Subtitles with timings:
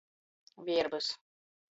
[0.69, 1.11] Vierbys.